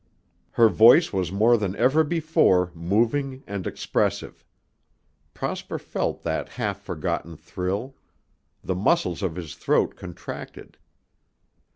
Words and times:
'"Her 0.53 0.67
voice 0.67 1.13
was 1.13 1.31
more 1.31 1.57
than 1.57 1.75
ever 1.75 2.03
before 2.03 2.71
moving 2.73 3.43
and 3.45 3.67
expressive. 3.67 4.43
Prosper 5.35 5.77
felt 5.77 6.23
that 6.23 6.49
half 6.49 6.81
forgotten 6.81 7.37
thrill. 7.37 7.95
The 8.63 8.73
muscles 8.73 9.21
of 9.21 9.35
his 9.35 9.53
throat 9.53 9.95
contracted. 9.95 10.79